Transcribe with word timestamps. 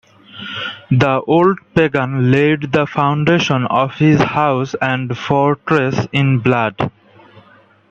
The 0.89 1.21
old 1.27 1.59
pagan 1.75 2.31
laid 2.31 2.71
the 2.71 2.87
foundation 2.87 3.65
of 3.67 3.93
his 3.99 4.19
house 4.19 4.73
and 4.81 5.15
fortress 5.15 6.07
in 6.11 6.39
blood. 6.39 6.89